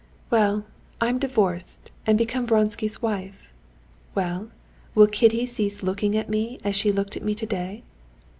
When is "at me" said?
6.17-6.59, 7.15-7.35